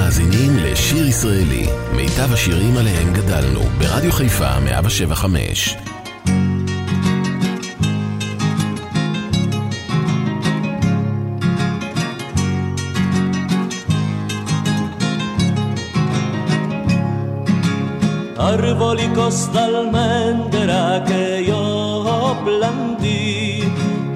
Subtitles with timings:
[0.00, 5.76] מאזינים לשיר ישראלי, מיטב השירים עליהם גדלנו, ברדיו חיפה 175.
[18.52, 21.64] Arbolicos d'almendra que yo
[22.46, 23.22] planté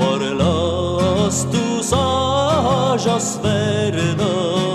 [0.00, 4.73] por los tus ojos verdolis,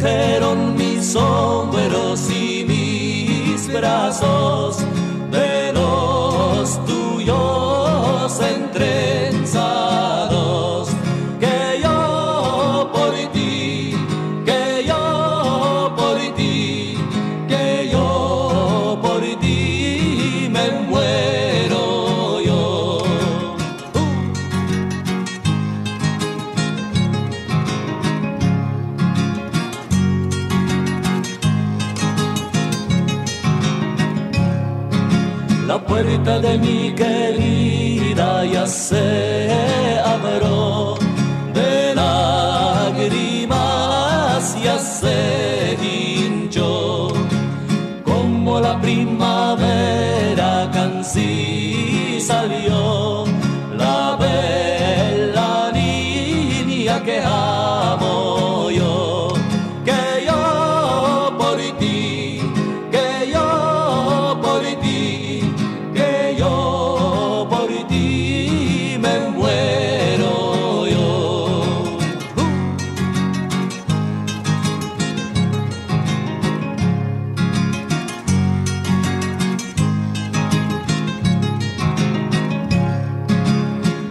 [0.00, 4.78] singeron mis hombros y mis brazos
[38.90, 39.19] say.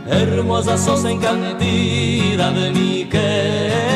[0.10, 3.89] hermosa sos encantida de mi querer.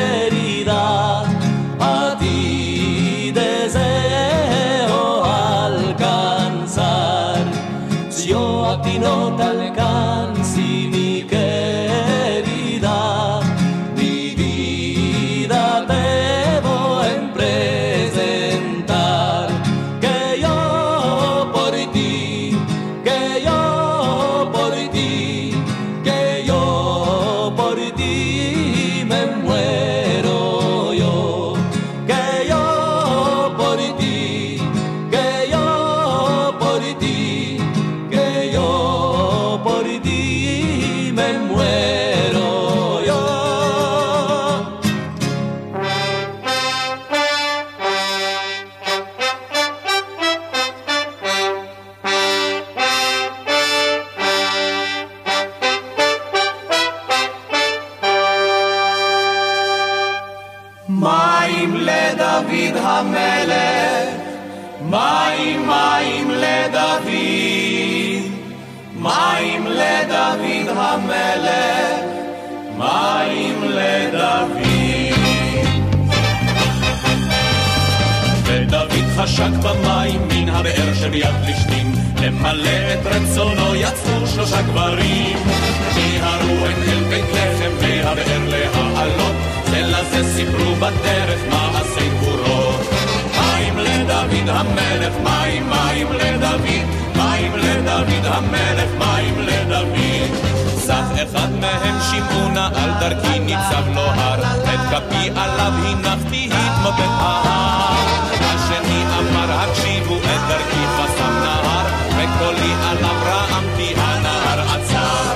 [104.74, 107.96] את כפי עליו הנחתי התמוטט ההר.
[108.42, 115.34] השני אמר הקשיבו את דרכי חסם נהר, וקולי עליו רעמתי הנהר עצר.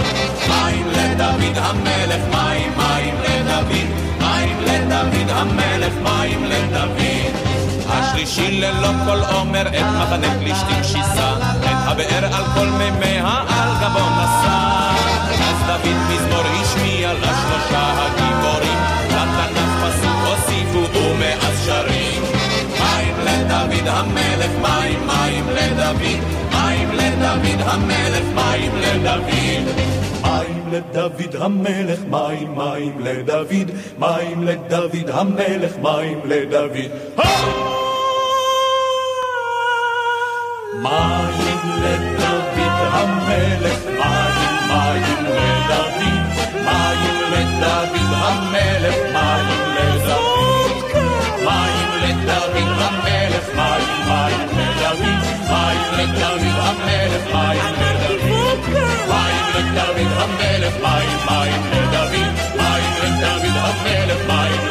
[0.50, 3.88] מים לדוד המלך, מים מים לדוד,
[4.20, 7.48] מים לדוד המלך, מים לדוד.
[7.90, 11.34] השלישי ללא כל עומר את מחנה פלישתים שיסה,
[11.64, 14.78] את הבאר על כל מימיה על גבו נשא.
[15.50, 18.77] אז דוד מזמור השמיע לשלושה הגיבורים,
[19.18, 22.24] לתנ"ך פסוק הוסיפו ומאז שרים.
[22.80, 26.02] מים לדוד המלך, מים מים לדוד,
[26.52, 29.88] מים לדוד המלך, מים לדוד.
[30.22, 36.78] מים לדוד המלך, מים מים לדוד, מים לדוד המלך, מים לדוד.
[40.82, 41.38] מים
[41.84, 42.58] לדוד
[42.92, 45.87] המלך, מים מים לדוד,
[47.60, 50.92] לדוד המלך, מים לדוד.
[51.46, 55.04] מים לדוד המלך, מים מים לדוד,
[55.50, 58.60] מים לדוד המלך, מים לדוד.
[59.10, 62.16] מים לדוד המלך, מים מים לדוד,
[62.58, 64.67] מים לדוד המלך, מים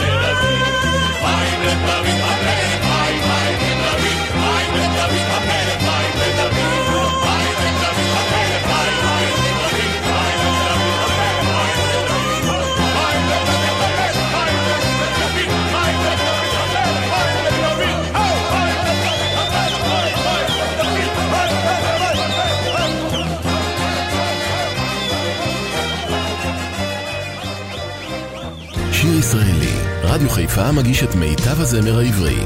[30.17, 32.41] רדיו חיפה מגיש את מיטב הזמר העברי.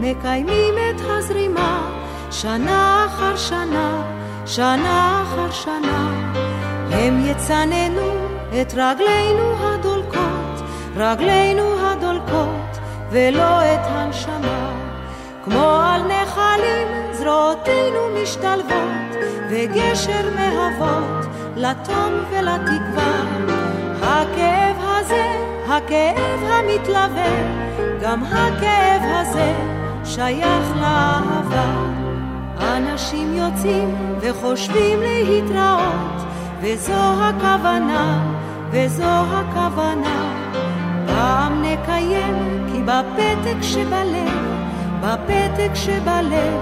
[0.00, 1.90] מקיימים את הזרימה
[2.30, 4.02] שנה אחר שנה,
[4.46, 6.24] שנה אחר שנה.
[6.90, 8.13] הם יצננו
[8.60, 12.78] את רגלינו הדולקות, רגלינו הדולקות,
[13.10, 14.70] ולא את הנשמה.
[15.44, 19.16] כמו על נחלים זרועותינו משתלבות,
[19.50, 23.22] וגשר מהוות לתום ולתקווה.
[24.02, 25.24] הכאב הזה,
[25.68, 27.32] הכאב המתלווה,
[28.00, 29.54] גם הכאב הזה
[30.04, 31.94] שייך לאהבה.
[32.60, 36.26] אנשים יוצאים וחושבים להתראות,
[36.60, 38.33] וזו הכוונה,
[38.74, 40.34] וזו הכוונה.
[41.06, 44.64] פעם נקיים, כי בפתק שבלב,
[45.00, 46.60] בפתק שבלב,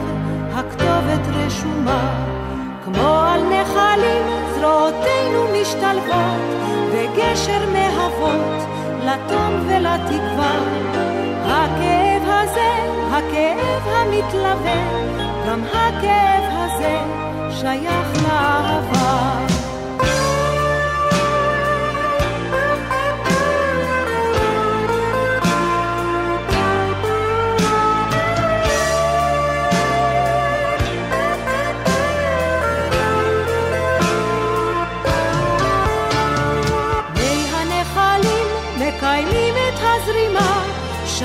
[0.55, 2.25] הכתובת רשומה.
[2.85, 6.43] כמו על נחלים זרועותינו משתלבות,
[6.93, 8.63] וגשר מהוות
[9.05, 10.55] לתום ולתקווה.
[11.45, 12.73] הכאב הזה,
[13.11, 14.83] הכאב המתלווה,
[15.49, 17.01] גם הכאב הזה
[17.51, 19.52] שייך לאהבה.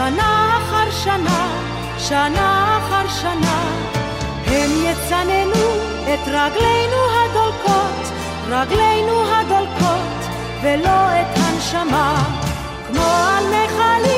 [0.07, 1.47] שנה אחר שנה,
[1.97, 3.61] שנה אחר שנה,
[4.45, 5.67] הם יצננו
[6.03, 8.11] את רגלינו הדולקות,
[8.49, 10.29] רגלינו הדולקות,
[10.63, 12.23] ולא את הנשמה.
[12.87, 14.16] כמו על נחלים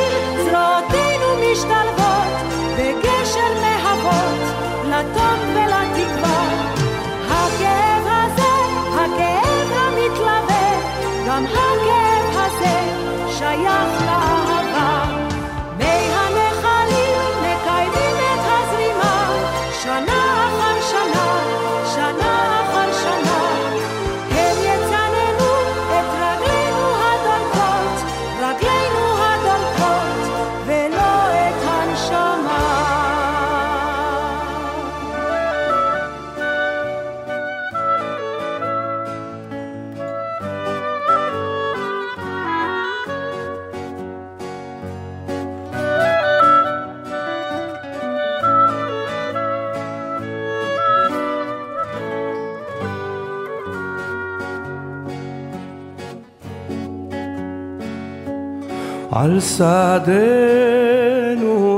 [59.11, 59.80] על שדנו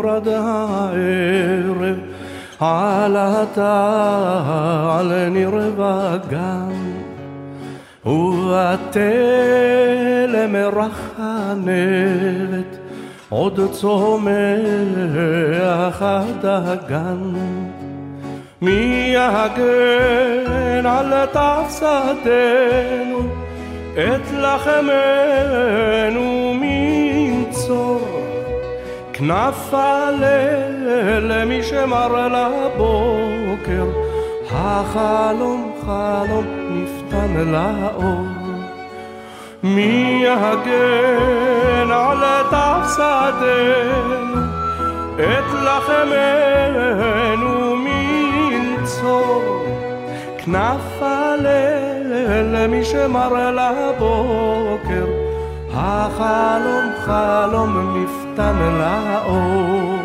[0.05, 1.97] רד הערב,
[2.59, 3.73] עלתה
[4.99, 6.71] על ניר וגן,
[8.05, 8.95] ובתלם
[10.55, 12.77] רך הנבת,
[13.29, 14.21] עוד צומח
[16.01, 17.33] הדגן.
[18.61, 23.19] מי יגן על תף שדנו,
[23.93, 26.91] את לחמנו מי
[27.51, 28.07] לעצור
[29.13, 29.73] כנף
[31.21, 33.85] למי שמר לבוקר.
[34.51, 38.25] החלום חלום נפתן לאור.
[39.63, 42.17] מי יגן על
[42.49, 44.41] תף שדנו
[45.15, 49.43] את לחמנו מנצור.
[50.37, 51.90] כנף הלל
[52.31, 55.05] למי שמר לבוקר.
[55.73, 60.00] החלום חלום מפתן לאור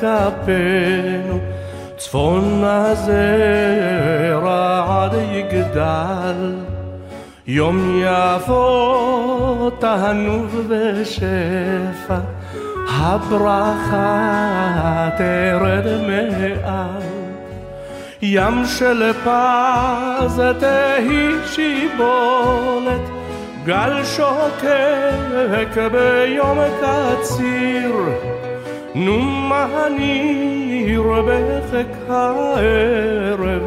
[0.00, 1.38] כפינו,
[1.96, 3.14] צפון הזרע
[4.88, 6.54] עד יגדל.
[7.46, 12.18] יום יבוא תענוג ושפע,
[12.88, 14.20] הברכה
[15.18, 17.02] תרד מעל.
[18.22, 23.00] ים של פז תהי שיבולת,
[23.64, 27.94] גל שוקק ביום קציר,
[28.94, 33.62] מה הניר בחק הערב,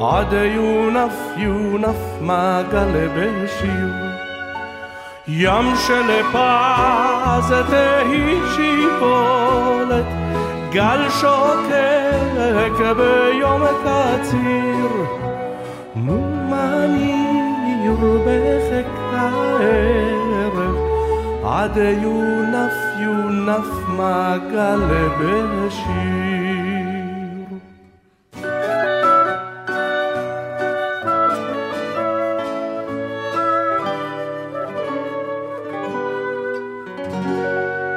[0.00, 4.10] עד יונף יונף מגל בשיר.
[5.28, 10.04] ים של פז תהי שיפולת,
[10.70, 15.04] גל שוקק ביום קציר,
[15.96, 17.96] נו מה ניר
[18.26, 20.89] בחק הערב,
[21.44, 24.80] עד יונף יונף מעגל
[25.50, 26.40] בשיר.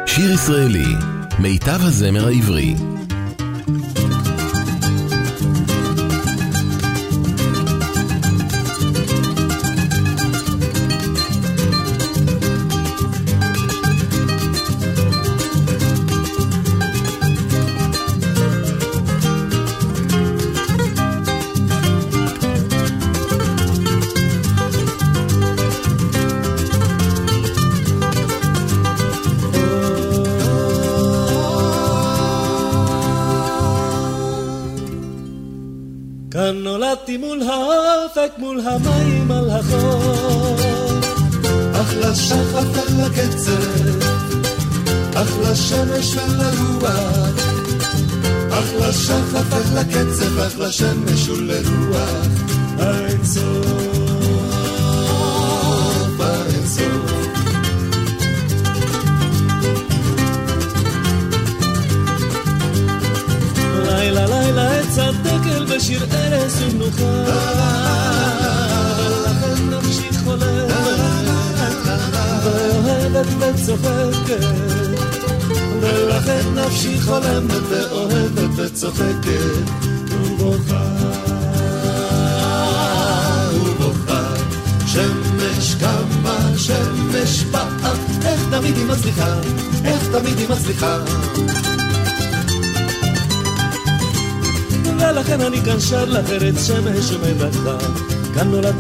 [0.06, 0.96] שיר ישראלי,
[1.40, 2.76] מיטב הזמר העברי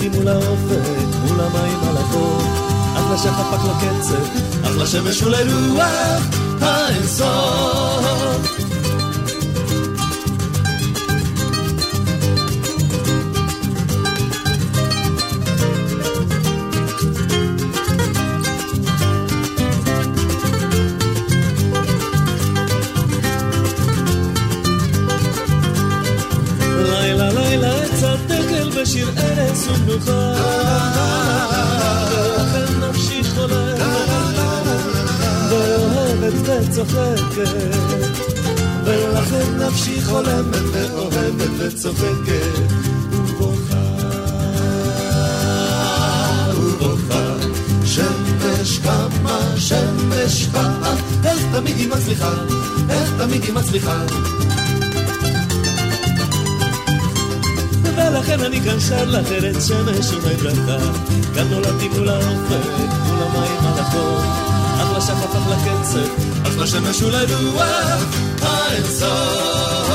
[0.03, 2.43] נולדתי מול האופק, מול המים על החוף.
[2.95, 6.24] אך לשחף, אך לקצב, אך לשמש ולרוח
[6.62, 7.73] האינסוף.
[59.67, 60.91] שמש ומברכה.
[61.36, 62.67] כאן נולדתי מול האופק,
[63.08, 64.20] מול המים על החור.
[64.82, 66.10] אך לשחף, אך לקצב,
[66.43, 67.62] אך לשמש ולרוח
[68.41, 69.10] האינסוף.
[69.12, 69.92] האינסוף.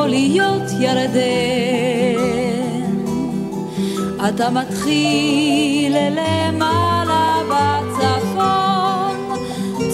[0.00, 2.20] כמו להיות ירדן.
[4.28, 9.16] אתה מתחיל למעלה בצפון,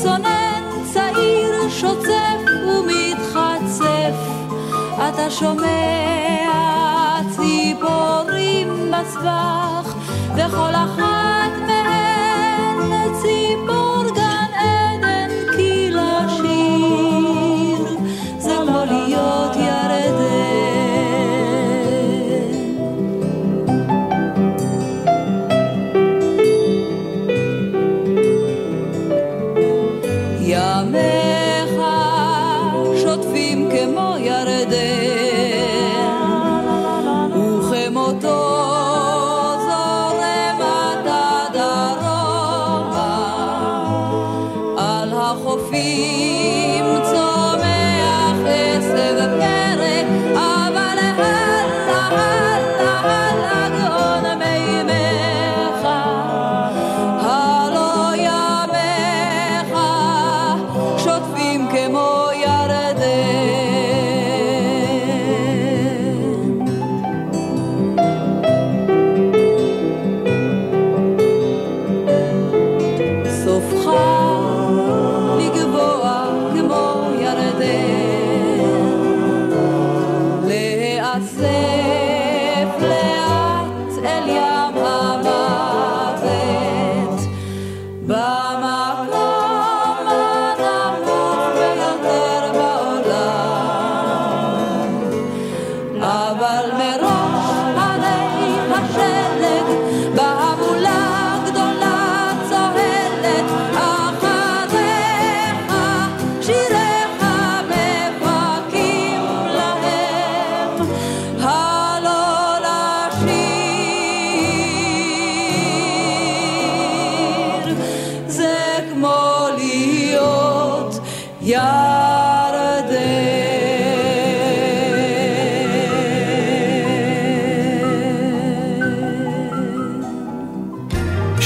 [0.02, 4.14] צונן צעיר שוצף ומתחצף.
[4.96, 6.50] אתה שומע
[7.36, 9.94] ציפורים בסבך,
[10.36, 11.15] וכל אחת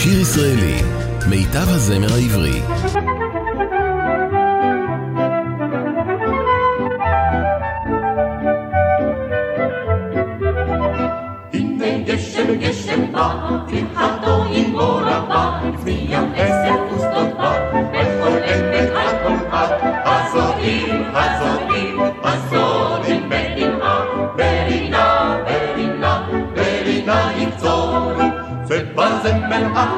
[0.03, 0.83] שיר ישראלי,
[1.29, 2.63] מיטב הזמר העברי.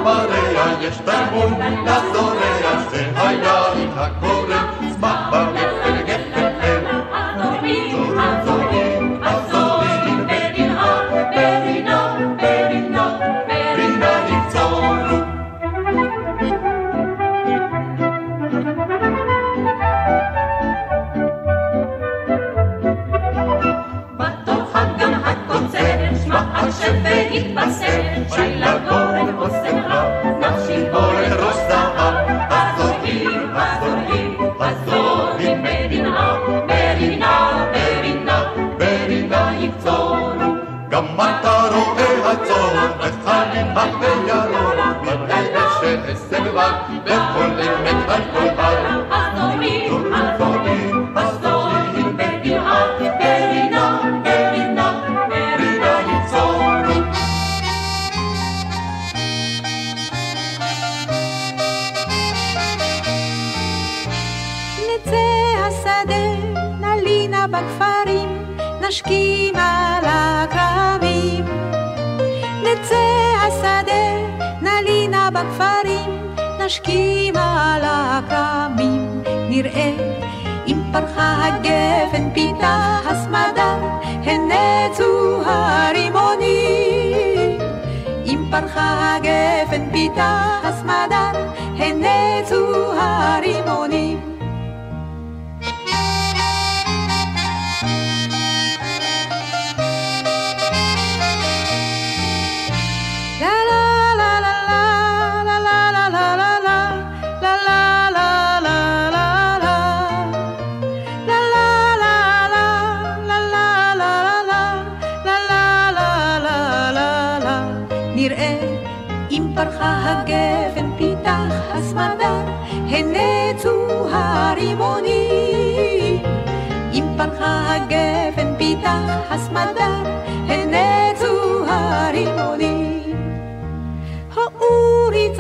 [0.05, 4.32] ba deia eta mundu da zorra ezte
[90.23, 90.52] star.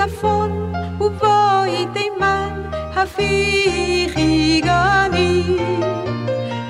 [0.06, 2.62] צפון ובואי תימן
[2.94, 5.56] הפיכי גני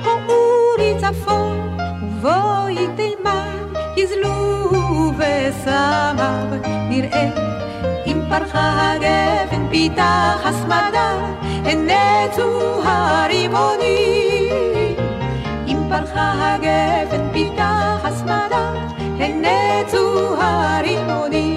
[0.05, 6.47] האורי צפון ובואי תימן יזלו ושמיו
[6.88, 7.31] נראה
[8.07, 11.11] אם פרחה הגפן פיתח הסמדה
[11.64, 14.16] הנצו הרימונים
[15.66, 18.73] אם פרחה הגפן פיתח הסמדה
[19.18, 21.52] הנצו הרימונים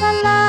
[0.00, 0.45] la la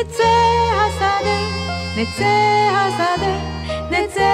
[0.00, 0.22] נצא
[0.86, 1.38] השדה,
[1.96, 2.24] נצא
[2.74, 3.36] השדה,
[3.90, 4.30] נצא.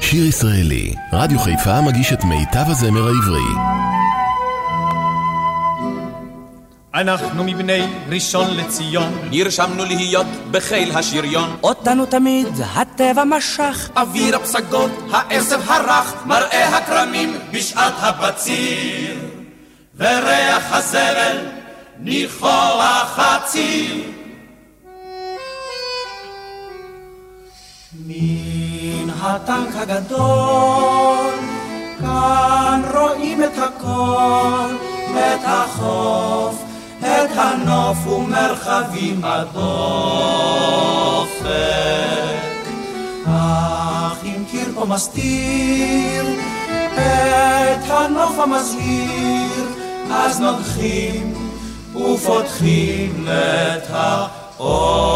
[0.00, 3.50] שיר ישראלי, רדיו חיפה מגיש את מיטב הזמר העברי.
[6.94, 11.56] אנחנו מבני ראשון לציון, נרשמנו להיות בחיל השריון.
[11.62, 19.18] אותנו תמיד הטבע משך, אוויר הפסגות, העשב הרך, מראה הכרמים בשעת הבציר.
[19.96, 21.53] וריח הזבל
[21.98, 24.10] ניחוח הציר.
[28.06, 31.34] מן הטנק הגדול,
[32.00, 34.74] כאן רואים את הכל,
[35.12, 36.62] את החוף,
[37.00, 39.64] את הנוף ומרחבים הדופק.
[43.26, 46.24] אך אם קיר פה מסתיר
[46.94, 49.68] את הנוף המזהיר,
[50.10, 51.43] אז נוגחים
[51.96, 53.90] ופותחים את
[54.58, 55.14] האופק.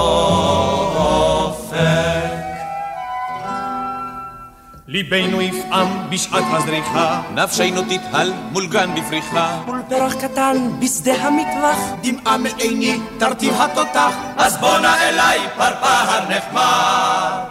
[4.88, 9.62] ליבנו יפעם בשעת הזריחה, נפשנו תתהל מול גן בפריחה.
[9.66, 17.44] מול פרח קטן בשדה המטווח, דמעה מעיני תרטיב התותח, אז בואנה אליי פרפר נחמד,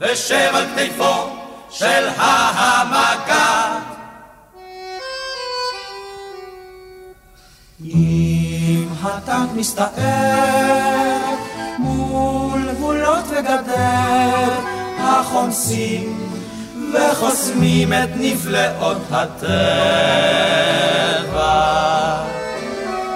[0.00, 1.28] ושב על כתפו
[1.70, 3.92] של המגד.
[7.84, 8.31] אם
[9.02, 11.18] הטנק מסתער
[11.78, 14.60] מול גבולות וגדר,
[14.98, 16.30] החומסים
[16.92, 19.52] וחוסמים את נפלאות הטבע.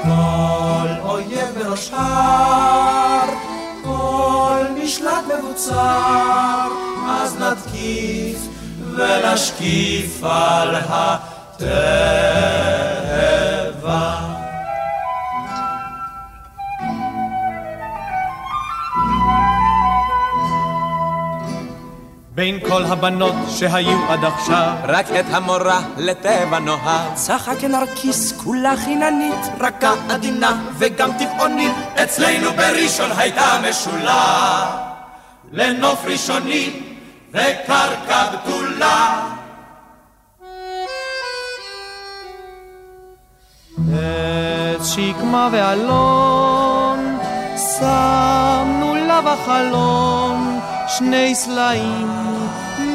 [0.02, 3.28] כל אויב בראש הר,
[3.84, 6.68] כל משלט מבוצר,
[7.08, 8.38] אז נתקיף
[8.96, 11.66] ונשקיף על הטבע.
[22.36, 27.14] בין כל הבנות שהיו עד עכשיו, רק את המורה לטבע נוהג.
[27.14, 31.72] צחק נרקיס, כולה חיננית, רכה עדינה וגם טבעונית,
[32.02, 34.66] אצלנו בראשון הייתה משולה,
[35.52, 36.70] לנוף ראשוני
[37.30, 39.28] וקרקע בתולה.
[43.78, 47.18] עץ שקמה ואלון,
[47.78, 52.08] שמנו לה בחלון, שני סלעים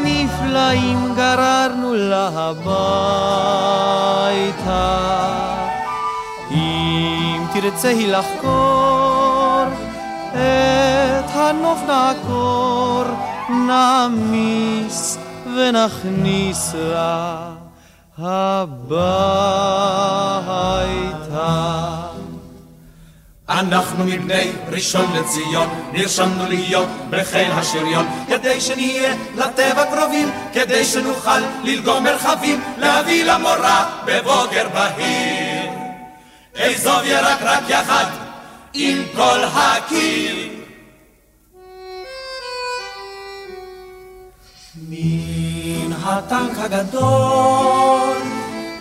[0.04, 2.82] נפלאים גררנו לה הביתה.
[6.51, 9.63] אם תרצה היא לחקור,
[10.32, 13.04] את הנוף נעקור,
[13.67, 17.51] נעמיס ונכניס לה
[18.17, 18.91] הביתה.
[23.52, 32.04] אנחנו מבני ראשון לציון, נרשמנו להיות בחיל השריון, כדי שנהיה לטבע קרובים, כדי שנוכל ללגום
[32.04, 35.70] מרחבים, להביא למורה בבוקר בהיר.
[36.56, 38.06] אזוב ירק רק יחד
[38.74, 40.36] עם כל הקיר.
[44.90, 48.18] מן הטנק הגדול,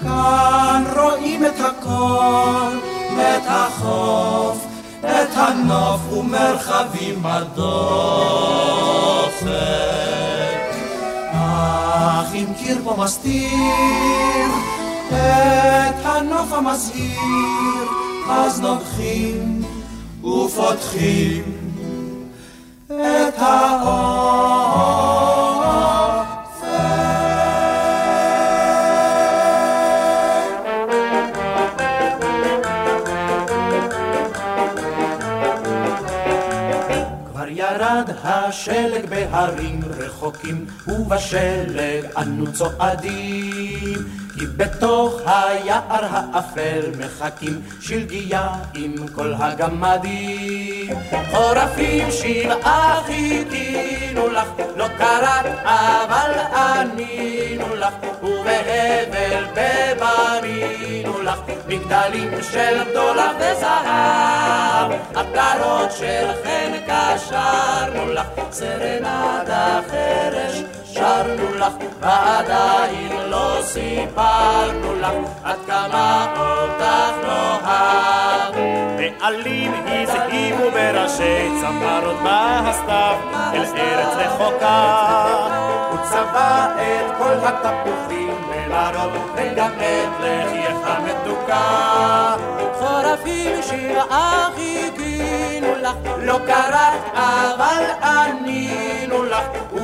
[0.03, 4.67] כאן רואים את הכל, את החוף,
[5.01, 7.61] את הנוף ומרחבים בדופק.
[11.33, 13.51] אך אם קיר פה מסתיר
[15.09, 17.89] את הנוף המזהיר,
[18.31, 19.63] אז נוגחים
[20.25, 21.43] ופותחים
[22.87, 24.30] את האור.
[38.61, 43.99] השלג בהרים רחוקים, ובשלג אנו צועדים.
[44.41, 50.97] כי בתוך היער האפל מחכים שלגיה עם כל הגמדים.
[51.31, 63.33] חורפים שבעה חיכינו לך, לא קראת אבל ענינו לך, ובהבל בבנינו לך, מגדלים של דולר
[63.37, 75.59] וזהב, עטרות של חן קשרנו לך, סרנדה חרש שרנו לך, ועדיין לא סיפרנו לך עד
[75.67, 78.55] כמה אותך נאהב.
[78.97, 83.17] בעלים הזהירו בראשי צמרות בהסתיו
[83.55, 85.07] אל ארץ רחוקה.
[85.91, 92.37] הוא צבע את כל התפוחים ולרוב וגם את לחייך המתוקה.
[92.79, 99.10] חורפים שבעה חיכינו לך, לא קראת אבל ענינו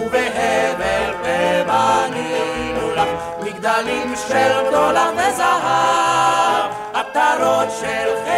[0.07, 3.09] ובהבל ובנינו לך,
[3.41, 8.36] מגדלים של דולר וזהב, עטרות של חן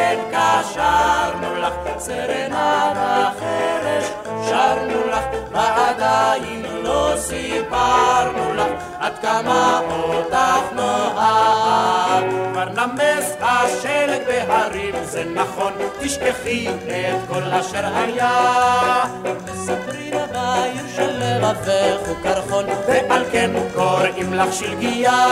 [0.61, 4.05] קשרנו לך, סרנדה חרש
[4.49, 12.25] שרנו לך, ועדיין לא סיפרנו לך, עד כמה אותך נאהב.
[12.53, 19.05] כבר נמס השלג בהרים, זה נכון, תשכחי את כל אשר היה.
[19.45, 25.27] מספרים בעיר של לבבך וקרחון, ועל כן קוראים לך שלגיה.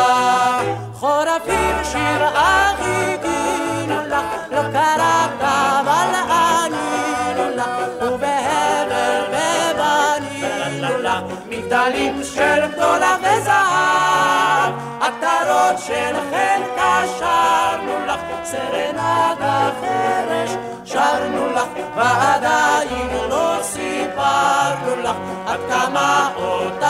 [1.00, 13.16] חורפים שבעה חיכינו לך, לא קראת אבל ענינו לך, ובהבל ובנינו לך, מגדלים של גדולה
[13.20, 20.50] וזהב, עטרות של חן קשרנו לך, סרנדה חרש
[20.84, 26.86] שרנו לך, ועדיין לא סיפרנו לך עד כמה אותך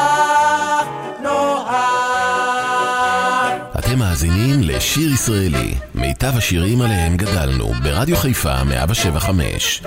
[4.25, 9.83] לשיר ישראלי, מיטב השירים עליהם גדלנו, ברדיו חיפה 175.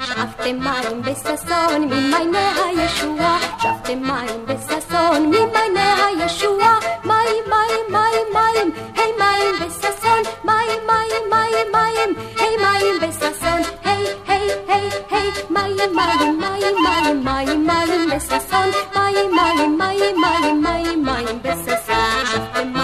[0.00, 9.12] שפתם מים בששון ממעייני הישועה, שפתם מים בששון ממעייני הישועה, מים מים מים מים, היי
[9.18, 16.40] מים בששון, מים מים מים מים, היי מים בששון, היי היי היי היי, מים מים
[16.40, 22.79] מים מים מים מים בששון, מים מים מים מים מים מים בששון,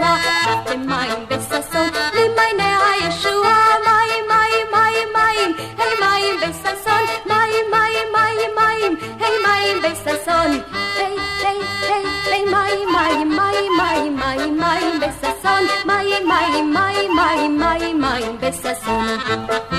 [0.00, 8.08] הישועה, שפתם מים בששון ממעייני הישועה, מים מים מים מים, היי מים בששון, מים מים
[8.12, 10.60] מים מים, היי מים בששון,
[10.96, 17.58] היי היי היי היי מים מים מים מים מים מים בששון, מים מים מים מים
[17.58, 19.06] מים מים בששון.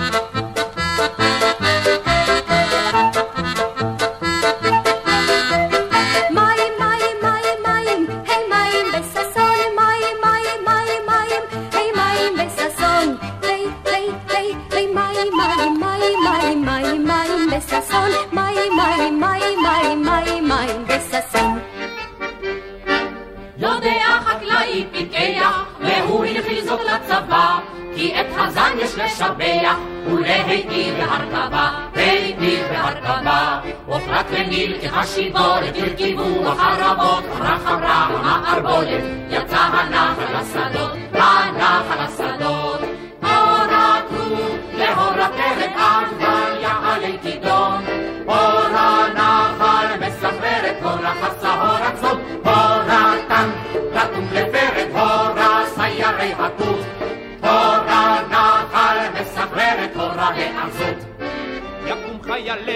[0.01, 0.20] מים
[24.71, 27.59] חקלאי פיקח, והוא הנחיל זאת לצבא,
[27.95, 33.59] כי את הזן יש לשבח, ולהיטיב בהרכבה, להיטיב בהרכבה.
[33.87, 42.79] ופרט וניל כחשיבולת, הרכיבו החרבות, אמרה חברה המערבולת, יצא הנחל לשדות, הנחל לשדות.
[43.23, 47.85] אורה כרו, להורה פרק עגבניה עלי כידון,
[48.27, 51.90] אורה נחל מסחררת, הורה חסה הורה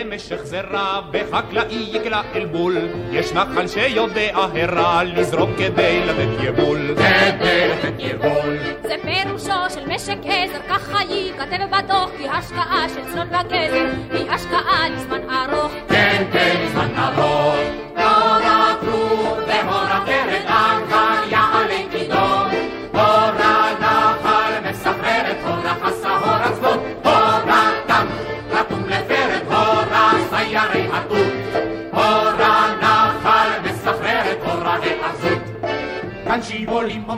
[0.04, 2.78] למשך זרע, וחקלאי יקלע אל בול.
[3.12, 6.96] יש נחל שיודע הרע לזרום כדי לתת יבול.
[6.96, 8.58] כדי לתת יבול.
[8.82, 14.90] זה פירושו של משק עזר, ככה ייכתב בדוח, כי השקעה של צנות וגזר היא השקעה
[14.90, 15.72] לזמן ארוך.
[15.90, 17.85] כן, כן, זמן ארוך.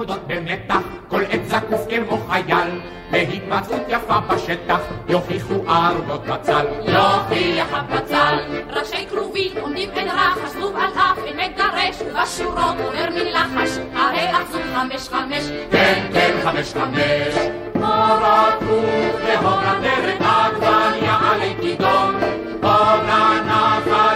[0.08, 2.70] עומדות במתח, כל עת זקוף כמו חייל,
[3.12, 8.38] בהתמצאות יפה בשטח, יוכיחו ערוגות בצל, יוכיח הבצל.
[8.70, 14.32] ראשי כרובים עומדים אין רחש, זבוב על אף אין מגרש, ובשורות עובר מן לחש, הרי
[14.32, 15.44] אחזו חמש חמש.
[15.72, 17.36] כן, כן, חמש חמש.
[17.74, 22.16] הורה כרוב והורה דרך עגבניה עלי כידון,
[22.62, 24.07] הורה נחל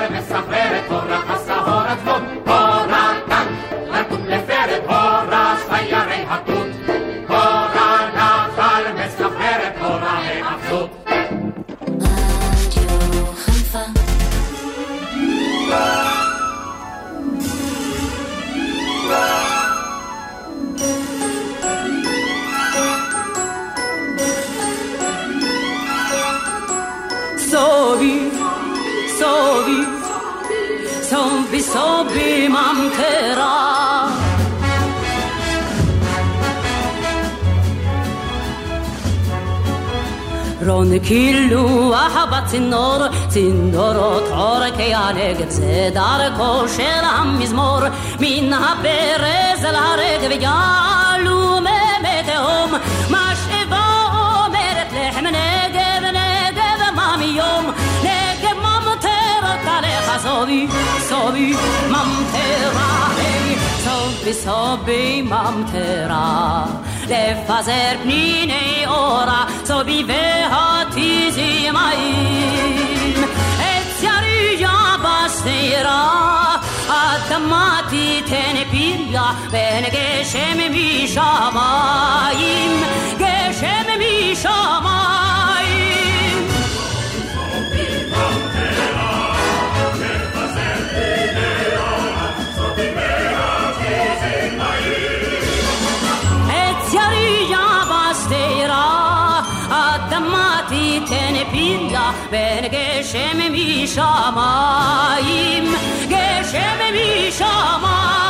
[42.52, 47.80] צינור, צינורות עורקי הנגב, זה דרכו של המזמור,
[48.20, 52.74] מן הברז אל הרגב יעלו מי תהום,
[53.10, 57.72] משאבה אומרת לחם נגב, נגב ממיום,
[58.04, 60.68] נגב ממטרת עליך סובי,
[61.00, 61.54] סובי
[61.90, 63.08] ממטרה,
[63.84, 66.66] סובי סובי ממטרה.
[67.12, 73.24] לפזר פניני אורה, סוביביה תיזי מים.
[73.60, 76.56] עץ ירייה בשדרה,
[76.88, 82.04] אדמה תיתן פריה, בין גשם משמיים,
[83.18, 85.31] גשם משמיים.
[100.12, 104.84] אדמה תיתן פריה, בין גשם משמיים,
[106.08, 106.80] גשם
[107.30, 108.22] משמיים.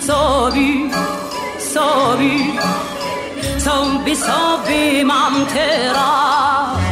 [0.00, 0.90] סובי,
[1.58, 2.56] סובי,
[3.58, 6.89] סובי סובי ממטרה.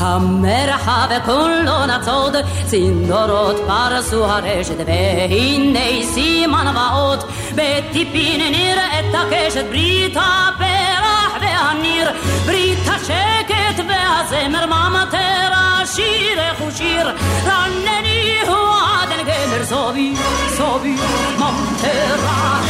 [0.00, 2.36] המרחב כולו נצוד,
[2.66, 12.10] צינורות פרסו הרשת, והנה סימן ואות, בטיפין נראית הקשת, ברית הפרח והניר,
[12.46, 17.10] ברית השקט והזמר ממטרה, שירך ושיר,
[17.46, 18.56] רנני הוא
[19.02, 20.14] עדן גמר, סובי,
[20.56, 20.96] סובי,
[21.38, 22.60] ממטרה,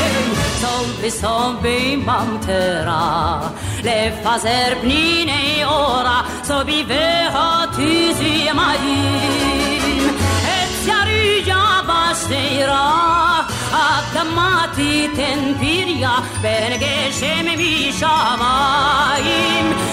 [0.61, 3.41] סובי, סובי, ממטרה,
[3.85, 13.41] לפזר פניני אורה, סובי והתיזי מים, עץ יריה בשדרה,
[13.73, 18.93] אדמה תיתן פריה, בין גשם משמיים,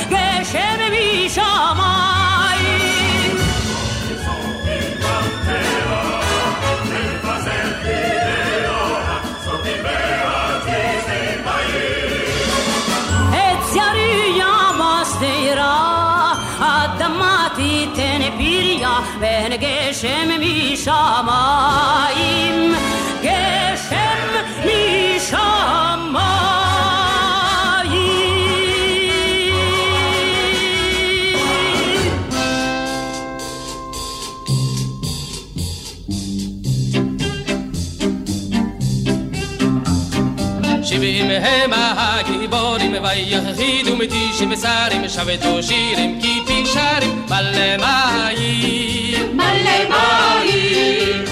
[0.10, 2.26] גשם משמיים.
[19.19, 20.30] בין גשם
[20.73, 21.27] משמיים,
[40.88, 51.26] שבעים הם הגיבורים ויחידו מתישים ושרים שבתו שירים כי פי שרים מלא מים מלא מים,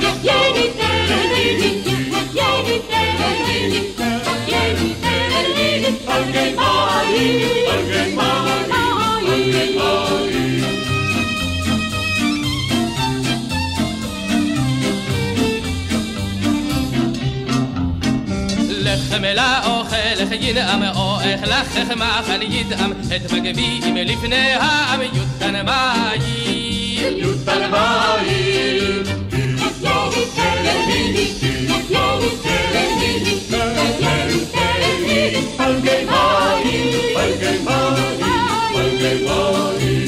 [0.00, 8.68] תחייני תהלילי, תחייני תהלילי, תחייני תהלילי, פלגי מים, פלגי מים,
[19.18, 26.20] ملا أخل خين أم أخلخ خما خليد أم اتفق في إم لفنها أم يدن ماي
[26.96, 28.58] يدن ماي
[39.28, 40.07] Bye.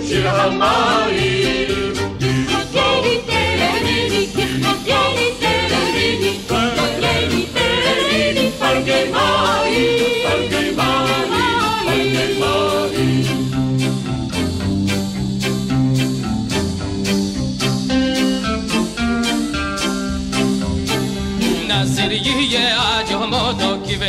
[0.00, 1.61] שיר המים.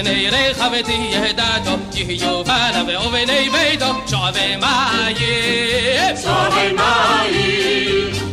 [0.03, 8.32] בני רכב תהיה דתו יהיו בניו ובני ביתו שואבי מים שואבי מים.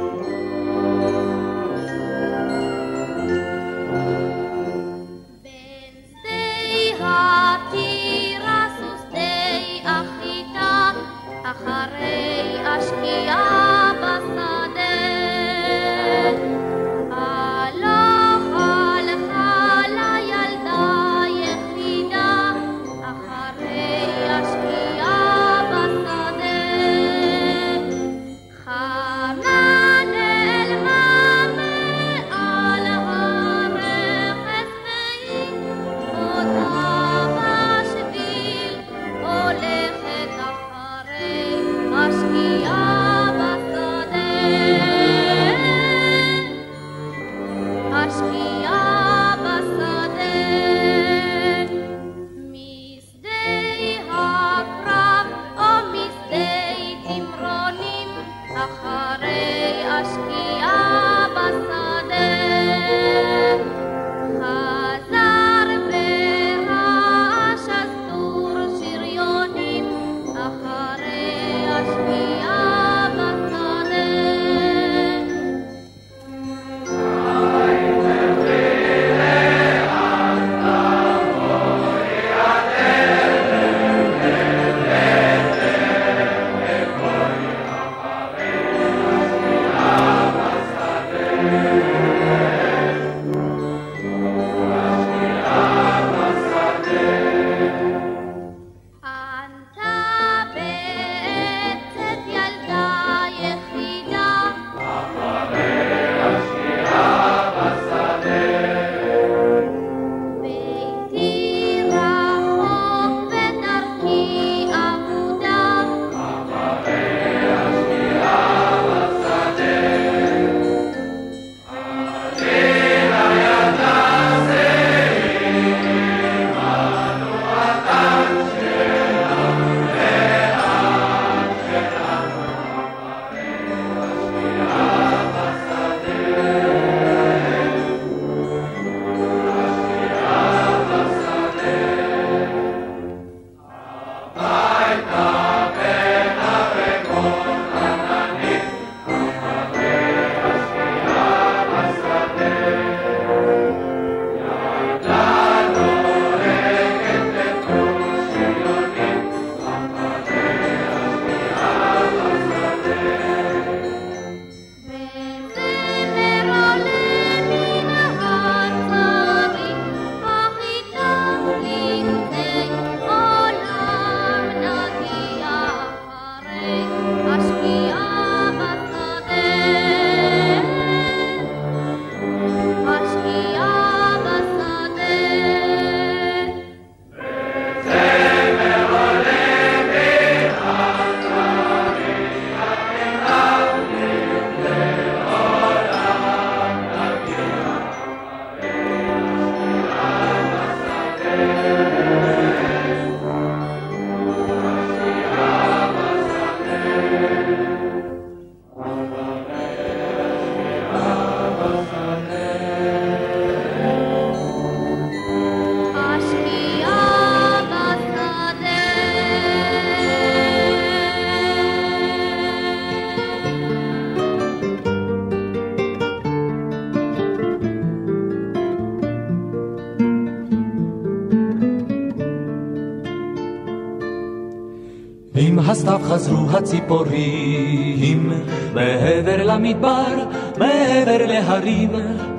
[236.31, 238.31] חזרו הציפורים,
[238.73, 240.15] מעבר למדבר,
[240.57, 241.89] מעבר להרים,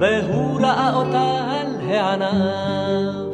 [0.01, 3.33] והוא ראה אותה על הענף.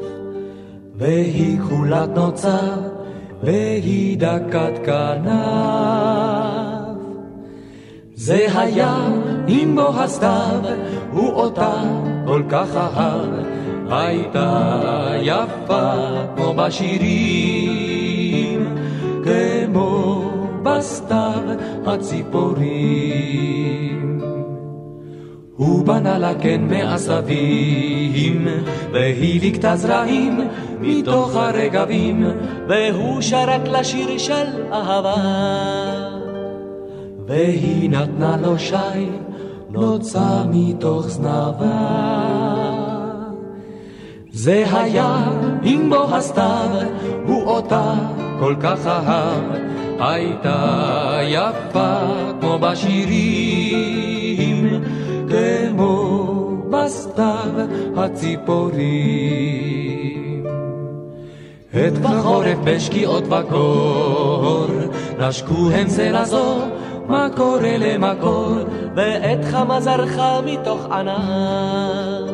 [0.97, 2.59] והיא כחולת נוצה,
[3.43, 5.39] והיא דקת כנף.
[8.15, 8.97] זה היה
[9.49, 10.61] עם בו הסתיו,
[11.13, 11.73] הוא אותה
[12.27, 13.31] כל כך אהב,
[13.91, 14.71] הייתה
[15.23, 15.93] יפה
[16.37, 17.78] כמו בשירים,
[20.79, 21.43] בסתיו
[21.87, 23.29] הציפורים.
[25.57, 28.49] הוא בנה לה קן מעשבים,
[28.93, 30.41] והיא ליקטה זרעים
[30.81, 32.25] מתוך הרגבים,
[32.69, 35.15] והוא שרק לשיר של אהבה.
[37.27, 39.09] והיא נתנה לו שי,
[39.71, 42.09] נוצה מתוך זנבה.
[44.33, 45.17] זה היה
[45.63, 46.71] עם בו הסתיו,
[47.27, 47.95] הוא אותה
[48.41, 49.43] כל כך אהב,
[49.99, 52.01] הייתה יפה
[52.41, 54.01] כמו בשירים,
[55.29, 56.35] כמו
[56.71, 57.51] בסתיו
[57.97, 59.59] הציפורים.
[61.71, 64.67] את בחורף בשקיעות בקור,
[65.19, 66.59] נשקו הם זה לזו,
[67.09, 68.53] מה קורה למקור,
[68.97, 72.27] ועת חמה זרחה מתוך ענן.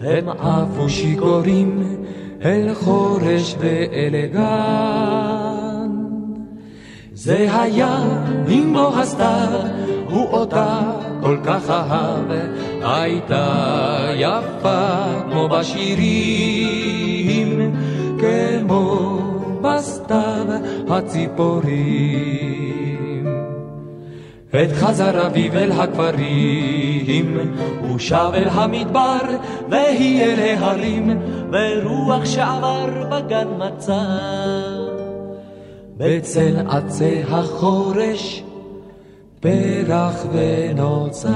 [0.00, 1.96] הם עפו שיכורים
[2.44, 5.67] אל חורש ואל גן.
[7.20, 7.98] זה היה
[8.48, 9.48] עם בו הסתיו,
[10.10, 10.80] הוא אותה
[11.20, 12.24] כל כך אהב,
[12.82, 16.66] הייתה יפה כמו בשירים,
[18.18, 19.18] כמו
[19.62, 20.46] בסתיו
[20.88, 22.28] הציפורים.
[24.52, 27.38] עת חזר אביב אל הכפרים,
[27.80, 29.20] הוא שב אל המדבר,
[29.70, 31.20] והיא אל ההרים,
[31.52, 34.77] ורוח שעבר בגן מצא.
[35.98, 38.42] בצל עצי החורש,
[39.40, 41.28] פרח ונוצר.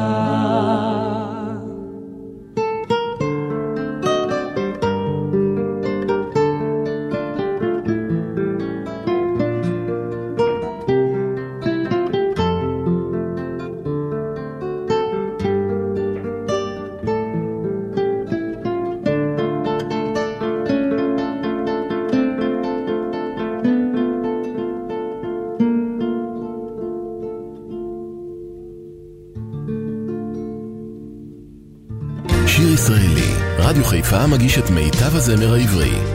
[34.53, 36.11] חיפה מגיש את מיטב הזמר העברי.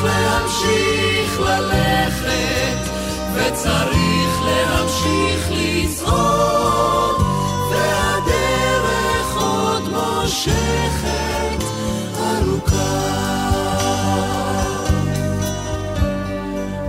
[0.00, 2.90] צריך להמשיך ללכת,
[3.34, 7.16] וצריך להמשיך לצעוד,
[7.70, 11.64] והדרך עוד מושכת
[12.18, 13.10] ארוכה.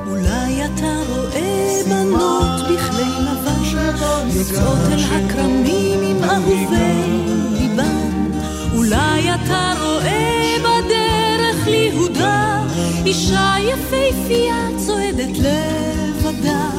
[0.08, 3.64] אולי אתה רואה בנות בכלי לבן,
[4.40, 7.51] יוצאות אל הכרמים עם אהובינו.
[13.12, 16.70] אישה יפהפייה צועדת לבדה.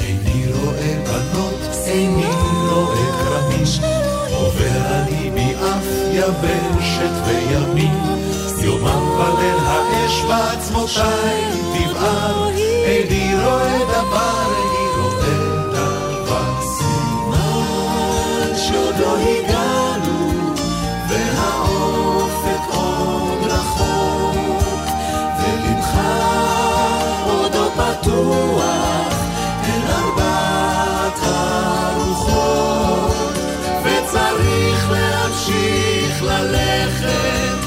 [0.00, 2.26] איני רואה בנות, איני
[2.70, 3.80] רואה קרמיש,
[4.34, 7.98] עובר אני מאף יבשת וימין.
[8.64, 11.42] יומם וליל האש בעצמותיי
[11.74, 12.48] תבער,
[12.86, 15.36] איני רואה דבר, איני רואה
[15.72, 16.60] דבר.
[16.78, 19.61] סימן שעוד לא הגעתי
[36.32, 37.61] הלחם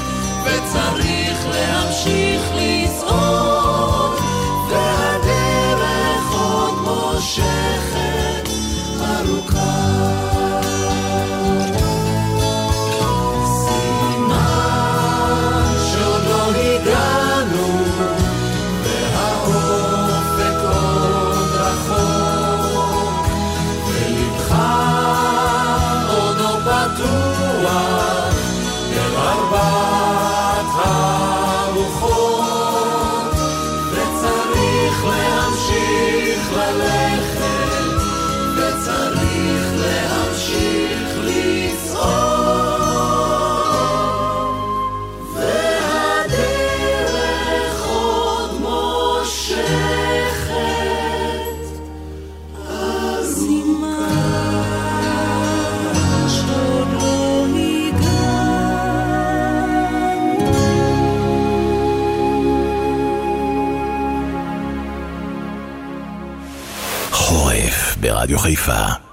[68.26, 69.05] Radio Haifa.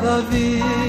[0.00, 0.87] Love you.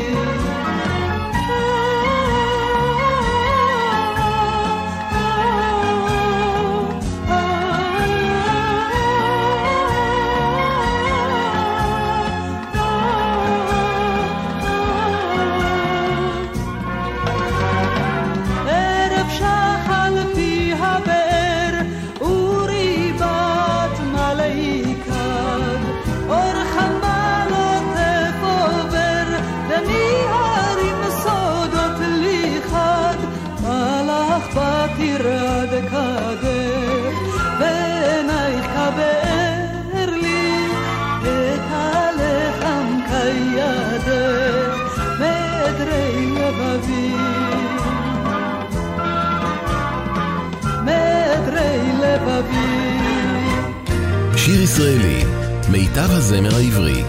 [35.88, 37.14] אקדם,
[37.60, 40.68] בעינייך כבאר לי
[41.24, 44.08] את הלחם כידך,
[45.20, 47.16] מדרי לבבי.
[50.82, 53.00] מדרי לבבי.
[54.36, 55.24] שיר ישראלי,
[55.70, 57.04] מיטב הזמר העברי.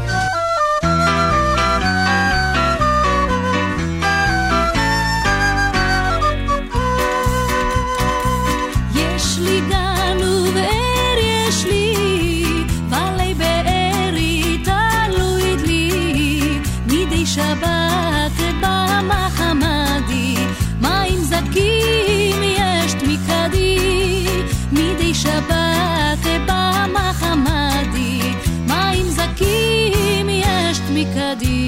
[25.23, 28.21] שבת במחמדי,
[28.67, 31.60] מים זכים יש תמיקדי.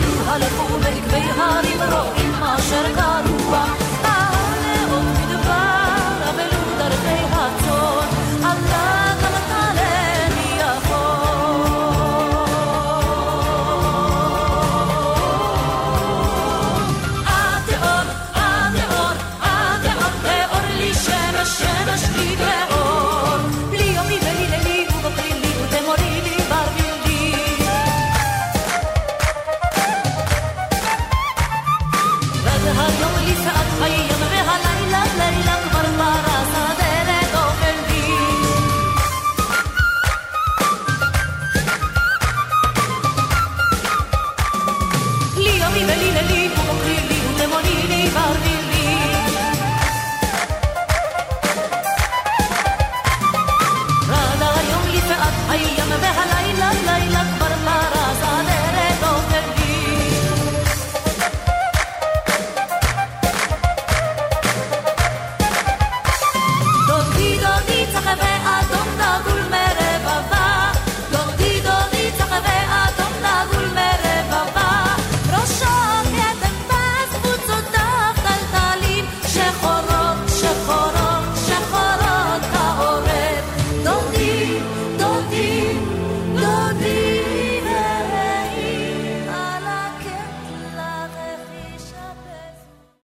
[0.00, 3.85] ירדו הלכו בעקבי הרים רואים אשר קרוע